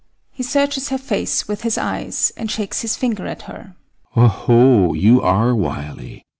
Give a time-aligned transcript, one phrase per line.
[0.31, 3.75] [He searches her face with his eyes, and shakes his finger at her]
[4.15, 6.25] Oho, you are wily!